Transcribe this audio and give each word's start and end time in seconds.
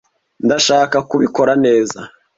Ndashaka 0.45 0.97
kubikora 1.09 1.51
neza. 1.65 1.99